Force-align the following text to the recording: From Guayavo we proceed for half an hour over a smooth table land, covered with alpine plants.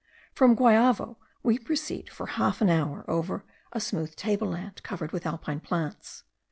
From 0.33 0.55
Guayavo 0.55 1.17
we 1.43 1.59
proceed 1.59 2.09
for 2.09 2.25
half 2.25 2.59
an 2.59 2.71
hour 2.71 3.05
over 3.07 3.45
a 3.71 3.79
smooth 3.79 4.15
table 4.15 4.47
land, 4.47 4.81
covered 4.81 5.11
with 5.11 5.27
alpine 5.27 5.59
plants. 5.59 6.23